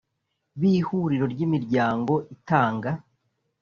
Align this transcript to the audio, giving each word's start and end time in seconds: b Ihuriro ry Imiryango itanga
b 0.59 0.61
Ihuriro 0.75 1.25
ry 1.33 1.39
Imiryango 1.47 2.13
itanga 2.35 2.89